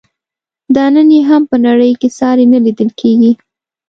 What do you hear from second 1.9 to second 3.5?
کې ساری نه لیدل کیږي.